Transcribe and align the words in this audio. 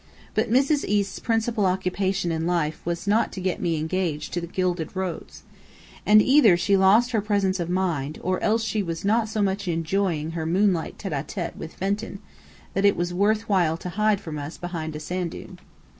But 0.33 0.49
Mrs. 0.49 0.83
East's 0.85 1.19
principal 1.19 1.67
occupation 1.67 2.31
in 2.31 2.47
life 2.47 2.83
was 2.85 3.05
not 3.05 3.31
to 3.33 3.39
get 3.39 3.61
me 3.61 3.77
engaged 3.77 4.33
to 4.33 4.41
the 4.41 4.47
Gilded 4.47 4.95
Rose. 4.95 5.43
And 6.07 6.23
either 6.23 6.57
she 6.57 6.75
lost 6.75 7.11
her 7.11 7.21
presence 7.21 7.59
of 7.59 7.69
mind, 7.69 8.17
or 8.23 8.41
else 8.41 8.63
she 8.63 8.81
was 8.81 9.05
not 9.05 9.29
so 9.29 9.43
much 9.43 9.67
enjoying 9.67 10.31
her 10.31 10.47
moonlight 10.47 10.97
tête 10.97 11.11
à 11.13 11.23
tête 11.23 11.55
with 11.55 11.75
Fenton, 11.75 12.17
that 12.73 12.83
it 12.83 12.95
was 12.97 13.13
worth 13.13 13.47
while 13.47 13.77
to 13.77 13.89
hide 13.89 14.19
from 14.19 14.39
us 14.39 14.57
behind 14.57 14.95
a 14.95 14.99
sand 14.99 15.29
dune. 15.29 15.59